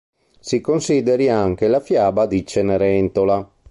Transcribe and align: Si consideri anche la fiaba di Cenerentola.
Si 0.39 0.61
consideri 0.61 1.29
anche 1.29 1.67
la 1.67 1.79
fiaba 1.79 2.25
di 2.25 2.43
Cenerentola. 2.43 3.47